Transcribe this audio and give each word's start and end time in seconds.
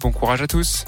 Bon 0.00 0.10
courage 0.10 0.42
à 0.42 0.48
tous. 0.48 0.84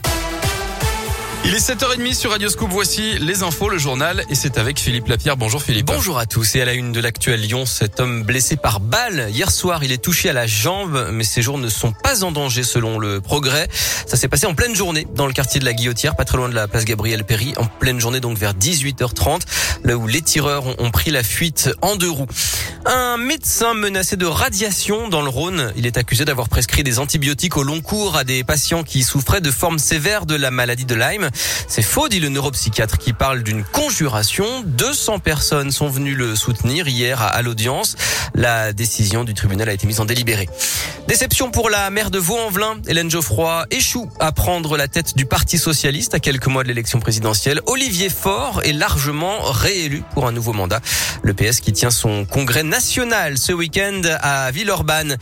Il 1.44 1.54
est 1.54 1.58
7h30 1.58 2.14
sur 2.14 2.32
Radio 2.32 2.48
Scoop. 2.48 2.68
Voici 2.72 3.16
les 3.20 3.44
infos, 3.44 3.68
le 3.68 3.78
journal, 3.78 4.24
et 4.28 4.34
c'est 4.34 4.58
avec 4.58 4.80
Philippe 4.80 5.06
Lapierre. 5.06 5.36
Bonjour 5.36 5.62
Philippe. 5.62 5.86
Bonjour 5.86 6.18
à 6.18 6.26
tous. 6.26 6.56
Et 6.56 6.62
à 6.62 6.64
la 6.64 6.72
une 6.72 6.90
de 6.90 6.98
l'actuel 6.98 7.40
Lyon, 7.40 7.64
cet 7.64 8.00
homme 8.00 8.24
blessé 8.24 8.56
par 8.56 8.80
balle. 8.80 9.28
Hier 9.30 9.52
soir, 9.52 9.84
il 9.84 9.92
est 9.92 10.02
touché 10.02 10.30
à 10.30 10.32
la 10.32 10.48
jambe, 10.48 11.10
mais 11.12 11.22
ses 11.22 11.42
jours 11.42 11.58
ne 11.58 11.68
sont 11.68 11.92
pas 11.92 12.24
en 12.24 12.32
danger 12.32 12.64
selon 12.64 12.98
le 12.98 13.20
progrès. 13.20 13.68
Ça 13.70 14.16
s'est 14.16 14.26
passé 14.26 14.46
en 14.46 14.54
pleine 14.54 14.74
journée 14.74 15.06
dans 15.14 15.28
le 15.28 15.32
quartier 15.32 15.60
de 15.60 15.64
la 15.64 15.74
Guillotière, 15.74 16.16
pas 16.16 16.24
très 16.24 16.36
loin 16.36 16.48
de 16.48 16.54
la 16.54 16.66
place 16.66 16.84
Gabriel 16.84 17.22
Péry. 17.22 17.54
En 17.58 17.66
pleine 17.66 18.00
journée, 18.00 18.18
donc 18.18 18.36
vers 18.36 18.54
18h30, 18.54 19.42
là 19.84 19.96
où 19.96 20.08
les 20.08 20.22
tireurs 20.22 20.80
ont 20.80 20.90
pris 20.90 21.12
la 21.12 21.22
fuite 21.22 21.70
en 21.82 21.94
deux 21.94 22.10
roues. 22.10 22.26
Un 22.84 23.16
médecin 23.16 23.74
menacé 23.74 24.16
de 24.16 24.26
radiation 24.26 25.08
dans 25.08 25.22
le 25.22 25.28
Rhône. 25.28 25.72
Il 25.76 25.86
est 25.86 25.96
accusé 25.96 26.24
d'avoir 26.24 26.48
prescrit 26.48 26.82
des 26.82 26.98
antibiotiques 26.98 27.56
au 27.56 27.62
long 27.62 27.80
cours 27.80 28.16
à 28.16 28.24
des 28.24 28.42
patients 28.42 28.82
qui 28.82 29.04
souffraient 29.04 29.40
de 29.40 29.52
formes 29.52 29.78
sévères 29.78 30.26
de 30.26 30.34
la 30.34 30.50
maladie 30.50 30.84
de 30.84 30.96
Lyme. 30.96 31.30
C'est 31.68 31.82
faux, 31.82 32.08
dit 32.08 32.18
le 32.18 32.28
neuropsychiatre 32.28 32.98
qui 32.98 33.12
parle 33.12 33.44
d'une 33.44 33.62
conjuration. 33.62 34.46
200 34.66 35.20
personnes 35.20 35.70
sont 35.70 35.88
venues 35.88 36.16
le 36.16 36.34
soutenir 36.34 36.88
hier 36.88 37.22
à 37.22 37.40
l'audience. 37.42 37.96
La 38.34 38.72
décision 38.72 39.22
du 39.22 39.34
tribunal 39.34 39.68
a 39.68 39.72
été 39.72 39.86
mise 39.86 40.00
en 40.00 40.04
délibéré. 40.04 40.48
Déception 41.06 41.50
pour 41.50 41.70
la 41.70 41.88
maire 41.90 42.10
de 42.10 42.18
Vaux-en-Velin. 42.18 42.78
Hélène 42.88 43.10
Geoffroy 43.10 43.66
échoue 43.70 44.10
à 44.18 44.32
prendre 44.32 44.76
la 44.76 44.88
tête 44.88 45.16
du 45.16 45.26
Parti 45.26 45.56
socialiste 45.58 46.14
à 46.14 46.20
quelques 46.20 46.46
mois 46.46 46.64
de 46.64 46.68
l'élection 46.68 46.98
présidentielle. 46.98 47.60
Olivier 47.66 48.08
Faure 48.08 48.62
est 48.64 48.72
largement 48.72 49.40
réélu 49.42 50.02
pour 50.14 50.26
un 50.26 50.32
nouveau 50.32 50.52
mandat. 50.52 50.80
Le 51.22 51.34
PS 51.34 51.60
qui 51.60 51.72
tient 51.72 51.90
son 51.90 52.24
congrès 52.24 52.64
national 52.72 53.36
ce 53.36 53.52
week-end 53.52 54.00
à 54.22 54.50
Villeurbanne. 54.50 55.18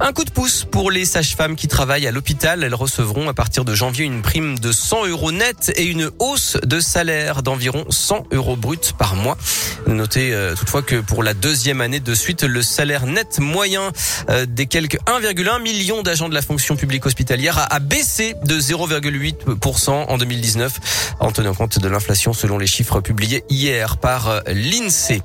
Un 0.00 0.12
coup 0.12 0.24
de 0.24 0.30
pouce 0.30 0.66
pour 0.68 0.90
les 0.90 1.04
sages-femmes 1.04 1.54
qui 1.54 1.68
travaillent 1.68 2.08
à 2.08 2.10
l'hôpital. 2.10 2.64
Elles 2.64 2.74
recevront 2.74 3.28
à 3.28 3.34
partir 3.34 3.64
de 3.64 3.72
janvier 3.72 4.04
une 4.04 4.20
prime 4.20 4.58
de 4.58 4.72
100 4.72 5.06
euros 5.06 5.30
net 5.30 5.72
et 5.76 5.84
une 5.84 6.10
hausse 6.18 6.56
de 6.64 6.80
salaire 6.80 7.44
d'environ 7.44 7.84
100 7.88 8.26
euros 8.32 8.56
brut 8.56 8.94
par 8.98 9.14
mois. 9.14 9.38
Notez 9.86 10.32
euh, 10.32 10.56
toutefois 10.56 10.82
que 10.82 10.96
pour 10.96 11.22
la 11.22 11.34
deuxième 11.34 11.80
année 11.80 12.00
de 12.00 12.14
suite, 12.16 12.42
le 12.42 12.62
salaire 12.62 13.06
net 13.06 13.38
moyen 13.38 13.92
euh, 14.28 14.44
des 14.44 14.66
quelques 14.66 14.98
1,1 15.06 15.62
million 15.62 16.02
d'agents 16.02 16.28
de 16.28 16.34
la 16.34 16.42
fonction 16.42 16.74
publique 16.74 17.06
hospitalière 17.06 17.64
a 17.70 17.78
baissé 17.78 18.34
de 18.44 18.58
0,8% 18.58 19.90
en 19.90 20.18
2019 20.18 21.14
en 21.20 21.30
tenant 21.30 21.54
compte 21.54 21.78
de 21.78 21.88
l'inflation 21.88 22.32
selon 22.32 22.58
les 22.58 22.66
chiffres 22.66 23.00
publiés 23.00 23.44
hier 23.48 23.98
par 23.98 24.28
euh, 24.28 24.40
l'INSEE. 24.48 25.22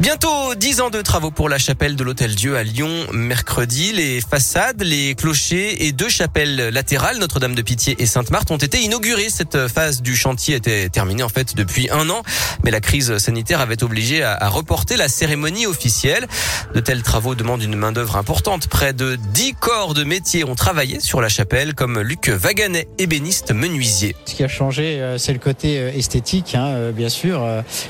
Bientôt 0.00 0.54
10 0.54 0.80
ans 0.80 0.90
de 0.90 1.02
travaux 1.02 1.32
pour 1.32 1.48
la 1.48 1.58
chapelle 1.58 1.96
de 1.96 2.04
l'Hôtel 2.04 2.36
Dieu 2.36 2.56
à 2.56 2.62
Lyon. 2.62 2.88
Mercredi, 3.12 3.92
les 3.92 4.20
façades, 4.20 4.80
les 4.80 5.16
clochers 5.16 5.86
et 5.86 5.90
deux 5.90 6.08
chapelles 6.08 6.68
latérales, 6.68 7.18
Notre-Dame 7.18 7.56
de 7.56 7.62
Pitié 7.62 7.96
et 7.98 8.06
Sainte-Marthe, 8.06 8.52
ont 8.52 8.58
été 8.58 8.80
inaugurées. 8.80 9.28
Cette 9.28 9.66
phase 9.66 10.00
du 10.00 10.14
chantier 10.14 10.54
était 10.54 10.88
terminée 10.88 11.24
en 11.24 11.28
fait 11.28 11.56
depuis 11.56 11.90
un 11.90 12.08
an, 12.10 12.22
mais 12.62 12.70
la 12.70 12.80
crise 12.80 13.18
sanitaire 13.18 13.60
avait 13.60 13.82
obligé 13.82 14.22
à, 14.22 14.48
reporter 14.48 14.96
la 14.96 15.08
cérémonie 15.08 15.66
officielle. 15.66 16.28
De 16.74 16.80
tels 16.80 17.02
travaux 17.02 17.34
demandent 17.34 17.62
une 17.62 17.76
main-d'œuvre 17.76 18.16
importante. 18.16 18.68
Près 18.68 18.92
de 18.92 19.18
10 19.34 19.54
corps 19.54 19.94
de 19.94 20.04
métiers 20.04 20.44
ont 20.44 20.54
travaillé 20.54 21.00
sur 21.00 21.20
la 21.20 21.28
chapelle, 21.28 21.74
comme 21.74 22.00
Luc 22.00 22.28
Vaganet, 22.28 22.86
ébéniste 22.98 23.50
menuisier. 23.50 24.14
Ce 24.26 24.34
qui 24.34 24.44
a 24.44 24.48
changé, 24.48 25.00
euh, 25.00 25.18
c'est 25.18 25.32
le 25.32 25.40
côté 25.40 25.80
euh, 25.80 25.90
esthétique, 25.92 26.54
hein, 26.54 26.68
euh, 26.68 26.92
bien 26.92 27.08
sûr, 27.08 27.44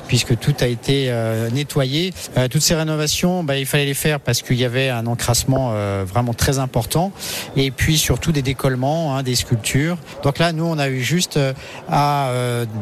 puisque 0.07 0.39
tout 0.39 0.55
a 0.61 0.67
été 0.67 1.13
nettoyé 1.53 1.98
euh, 2.37 2.49
toutes 2.49 2.63
ces 2.63 2.75
rénovations, 2.75 3.45
bah, 3.45 3.57
il 3.57 3.67
fallait 3.67 3.87
les 3.87 3.95
faire 3.95 4.21
parce 4.21 4.43
qu'il 4.43 4.57
y 4.57 4.65
avait 4.65 4.89
un 4.89 5.07
encrassement 5.07 5.71
euh, 5.73 6.05
vraiment 6.07 6.35
très 6.35 6.59
important 6.59 7.13
et 7.57 7.71
puis 7.71 7.99
surtout 7.99 8.33
des 8.33 8.43
décollements, 8.43 9.17
hein, 9.17 9.23
des 9.23 9.35
sculptures. 9.35 9.99
Donc 10.23 10.39
là, 10.39 10.53
nous, 10.53 10.65
on 10.65 10.79
a 10.79 10.89
eu 10.89 11.03
juste 11.03 11.37
euh, 11.37 11.53
à 11.89 12.31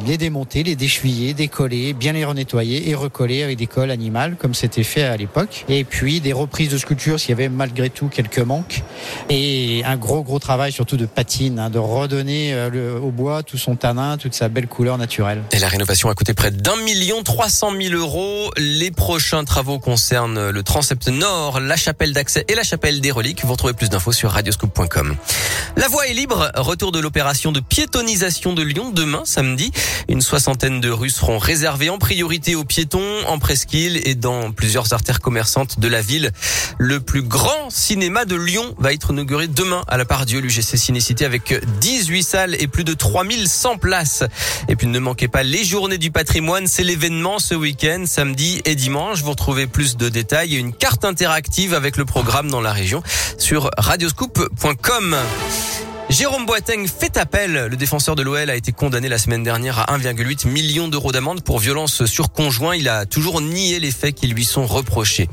les 0.06 0.18
démonter, 0.18 0.62
les 0.62 0.76
décheviller, 0.76 1.34
décoller, 1.34 1.92
bien 1.92 2.12
les 2.12 2.24
renettoyer 2.24 2.90
et 2.90 2.94
recoller 2.94 3.42
avec 3.42 3.56
des 3.58 3.66
colles 3.66 3.90
animales 3.90 4.36
comme 4.36 4.54
c'était 4.54 4.84
fait 4.84 5.02
à 5.02 5.16
l'époque. 5.16 5.64
Et 5.68 5.84
puis 5.84 6.20
des 6.20 6.32
reprises 6.32 6.70
de 6.70 6.78
sculptures 6.78 7.18
s'il 7.20 7.30
y 7.30 7.32
avait 7.32 7.48
malgré 7.48 7.90
tout 7.90 8.08
quelques 8.08 8.38
manques 8.38 8.82
et 9.28 9.82
un 9.84 9.96
gros 9.96 10.22
gros 10.22 10.38
travail 10.38 10.72
surtout 10.72 10.96
de 10.96 11.06
patine, 11.06 11.58
hein, 11.58 11.70
de 11.70 11.78
redonner 11.78 12.54
au 13.02 13.10
bois 13.10 13.42
tout 13.42 13.58
son 13.58 13.76
tanin, 13.76 14.16
toute 14.18 14.34
sa 14.34 14.48
belle 14.48 14.66
couleur 14.66 14.98
naturelle. 14.98 15.42
Et 15.52 15.58
la 15.58 15.68
rénovation 15.68 16.08
a 16.08 16.14
coûté 16.14 16.34
près 16.34 16.50
d'un 16.50 16.76
million 16.84 17.22
trois 17.22 17.48
cent 17.48 17.70
mille 17.70 17.94
euros. 17.94 18.50
Les 18.56 18.90
prochains 19.06 19.44
travaux 19.44 19.78
concernent 19.78 20.50
le 20.50 20.62
transept 20.64 21.06
nord, 21.06 21.60
la 21.60 21.76
chapelle 21.76 22.12
d'accès 22.12 22.44
et 22.48 22.56
la 22.56 22.64
chapelle 22.64 23.00
des 23.00 23.12
reliques. 23.12 23.44
Vous 23.44 23.52
retrouvez 23.52 23.72
plus 23.72 23.88
d'infos 23.88 24.10
sur 24.10 24.32
radioscoop.com. 24.32 25.14
La 25.76 25.86
voie 25.86 26.08
est 26.08 26.12
libre. 26.12 26.50
Retour 26.56 26.90
de 26.90 26.98
l'opération 26.98 27.52
de 27.52 27.60
piétonisation 27.60 28.52
de 28.52 28.64
Lyon 28.64 28.90
demain, 28.90 29.22
samedi. 29.24 29.70
Une 30.08 30.20
soixantaine 30.20 30.80
de 30.80 30.90
rues 30.90 31.10
seront 31.10 31.38
réservées 31.38 31.88
en 31.88 31.98
priorité 31.98 32.56
aux 32.56 32.64
piétons, 32.64 33.24
en 33.28 33.38
presqu'île 33.38 34.00
et 34.08 34.16
dans 34.16 34.50
plusieurs 34.50 34.92
artères 34.92 35.20
commerçantes 35.20 35.78
de 35.78 35.86
la 35.86 36.02
ville. 36.02 36.32
Le 36.76 36.98
plus 36.98 37.22
grand 37.22 37.70
cinéma 37.70 38.24
de 38.24 38.34
Lyon 38.34 38.74
va 38.76 38.92
être 38.92 39.12
inauguré 39.12 39.46
demain 39.46 39.84
à 39.86 39.98
la 39.98 40.04
part 40.04 40.26
Dieu, 40.26 40.40
l'UGC 40.40 40.76
Cinécité 40.76 41.24
avec 41.24 41.54
18 41.80 42.22
salles 42.24 42.56
et 42.58 42.66
plus 42.66 42.82
de 42.82 42.92
3100 42.92 43.78
places. 43.78 44.24
Et 44.66 44.74
puis 44.74 44.88
ne 44.88 44.98
manquez 44.98 45.28
pas 45.28 45.44
les 45.44 45.62
journées 45.62 45.98
du 45.98 46.10
patrimoine. 46.10 46.66
C'est 46.66 46.82
l'événement 46.82 47.38
ce 47.38 47.54
week-end, 47.54 48.02
samedi 48.04 48.62
et 48.64 48.74
dimanche 48.74 48.95
vous 48.96 49.30
retrouvez 49.30 49.66
plus 49.66 49.96
de 49.96 50.08
détails 50.08 50.54
et 50.54 50.58
une 50.58 50.72
carte 50.72 51.04
interactive 51.04 51.74
avec 51.74 51.96
le 51.96 52.04
programme 52.04 52.50
dans 52.50 52.60
la 52.60 52.72
région 52.72 53.02
sur 53.38 53.70
radioscoop.com. 53.76 55.16
Jérôme 56.18 56.46
Boateng 56.46 56.86
fait 56.86 57.18
appel. 57.18 57.66
Le 57.70 57.76
défenseur 57.76 58.16
de 58.16 58.22
l'OL 58.22 58.48
a 58.48 58.56
été 58.56 58.72
condamné 58.72 59.10
la 59.10 59.18
semaine 59.18 59.42
dernière 59.42 59.80
à 59.80 59.98
1,8 59.98 60.48
million 60.48 60.88
d'euros 60.88 61.12
d'amende 61.12 61.42
pour 61.42 61.58
violence 61.58 62.06
sur 62.06 62.32
conjoint. 62.32 62.74
Il 62.74 62.88
a 62.88 63.04
toujours 63.04 63.42
nié 63.42 63.78
les 63.80 63.90
faits 63.90 64.14
qui 64.14 64.26
lui 64.26 64.46
sont 64.46 64.64
reprochés. 64.64 65.28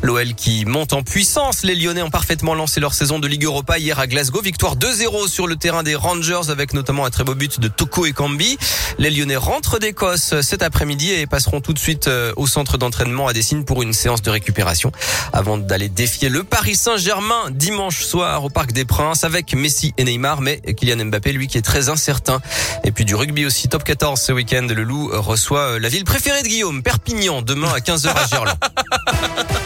L'OL 0.00 0.34
qui 0.34 0.64
monte 0.64 0.92
en 0.92 1.02
puissance. 1.02 1.64
Les 1.64 1.74
Lyonnais 1.74 2.02
ont 2.02 2.10
parfaitement 2.10 2.54
lancé 2.54 2.78
leur 2.78 2.94
saison 2.94 3.18
de 3.18 3.26
Ligue 3.26 3.46
Europa 3.46 3.80
hier 3.80 3.98
à 3.98 4.06
Glasgow. 4.06 4.40
Victoire 4.40 4.76
2-0 4.76 5.26
sur 5.26 5.48
le 5.48 5.56
terrain 5.56 5.82
des 5.82 5.96
Rangers 5.96 6.50
avec 6.50 6.72
notamment 6.72 7.04
un 7.04 7.10
très 7.10 7.24
beau 7.24 7.34
but 7.34 7.58
de 7.58 7.66
Toko 7.66 8.06
et 8.06 8.12
Kambi. 8.12 8.58
Les 8.98 9.10
Lyonnais 9.10 9.34
rentrent 9.34 9.80
d'Écosse 9.80 10.40
cet 10.42 10.62
après-midi 10.62 11.10
et 11.10 11.26
passeront 11.26 11.60
tout 11.60 11.72
de 11.72 11.80
suite 11.80 12.06
euh, 12.06 12.32
au 12.36 12.46
centre 12.46 12.78
d'entraînement 12.78 13.26
à 13.26 13.32
Dessine 13.32 13.64
pour 13.64 13.82
une 13.82 13.92
séance 13.92 14.22
de 14.22 14.30
récupération 14.30 14.92
avant 15.32 15.58
d'aller 15.58 15.88
défier 15.88 16.28
le 16.28 16.44
Paris 16.44 16.76
Saint-Germain 16.76 17.50
dimanche 17.50 18.04
soir 18.04 18.44
au 18.44 18.50
Parc 18.50 18.70
des 18.70 18.84
Princes 18.84 19.24
avec 19.24 19.52
Messi 19.52 19.94
et 19.98 20.04
Neymar 20.04 20.27
mais 20.40 20.60
Kylian 20.60 21.06
Mbappé, 21.06 21.32
lui, 21.32 21.46
qui 21.46 21.58
est 21.58 21.62
très 21.62 21.88
incertain. 21.88 22.40
Et 22.84 22.92
puis 22.92 23.04
du 23.04 23.14
rugby 23.14 23.46
aussi, 23.46 23.68
top 23.68 23.84
14 23.84 24.20
ce 24.20 24.32
week-end. 24.32 24.66
Le 24.68 24.82
Loup 24.82 25.10
reçoit 25.12 25.60
euh, 25.60 25.78
la 25.78 25.88
ville 25.88 26.04
préférée 26.04 26.42
de 26.42 26.48
Guillaume, 26.48 26.82
Perpignan, 26.82 27.42
demain 27.42 27.72
à 27.72 27.78
15h 27.78 28.08
à 28.08 28.26
Gerland. 28.26 28.56